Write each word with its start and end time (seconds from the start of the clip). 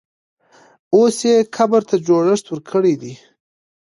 اوس 0.95 1.17
یې 1.29 1.35
قبر 1.55 1.81
ته 1.89 1.95
جوړښت 2.07 2.45
ورکړی 2.49 2.93
دی. 3.01 3.13